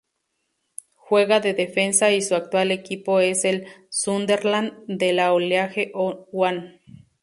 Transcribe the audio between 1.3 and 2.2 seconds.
de defensa